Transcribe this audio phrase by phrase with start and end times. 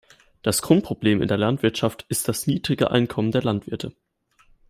[0.41, 3.93] Das Grundproblem in der Landwirtschaft ist das niedrige Einkommen der Landwirte.